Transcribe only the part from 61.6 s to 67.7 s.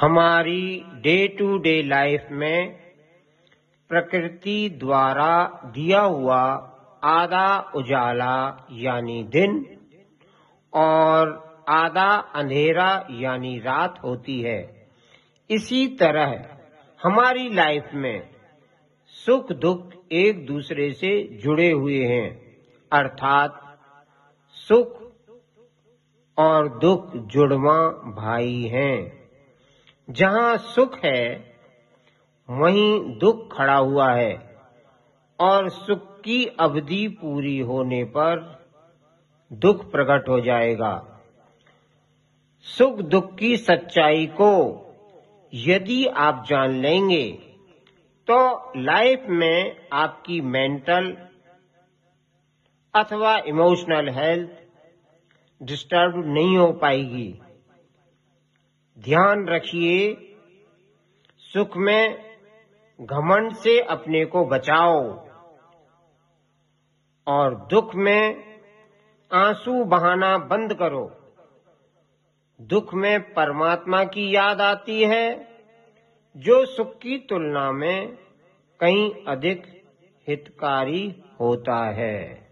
में घमंड से अपने को बचाओ और